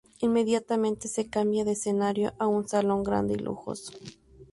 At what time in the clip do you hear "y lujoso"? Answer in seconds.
3.35-3.93